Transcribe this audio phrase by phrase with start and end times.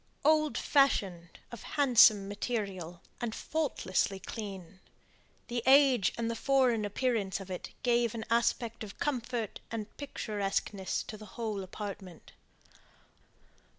[0.25, 4.79] Old fashioned, of handsome material, and faultlessly clean,
[5.47, 11.03] the age and the foreign appearance of it gave an aspect of comfort and picturesqueness
[11.03, 12.31] to the whole apartment.